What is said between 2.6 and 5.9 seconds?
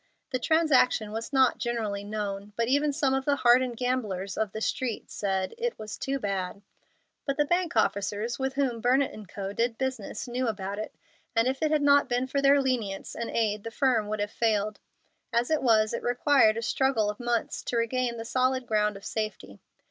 even some of the hardened gamblers of the street said "it